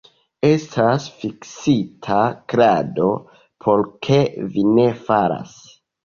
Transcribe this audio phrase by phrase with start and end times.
[0.47, 2.15] Estas fiksita
[2.53, 3.09] krado,
[3.65, 4.17] por ke
[4.55, 5.53] vi ne falas!